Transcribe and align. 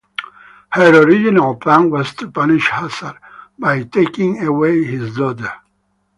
Her 0.71 1.03
original 1.03 1.57
plan 1.57 1.91
was 1.91 2.15
to 2.15 2.31
punish 2.31 2.67
Hazar 2.69 3.19
by 3.59 3.83
taking 3.83 4.43
away 4.43 4.83
his 4.83 5.15
daughter. 5.15 5.53